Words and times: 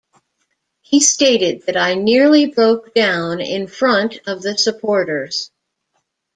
He 0.81 0.99
stated 0.99 1.67
that 1.67 1.77
I 1.77 1.93
nearly 1.93 2.47
broke 2.47 2.95
down 2.95 3.39
in 3.39 3.67
front 3.67 4.17
of 4.25 4.41
the 4.41 4.57
supporters. 4.57 5.51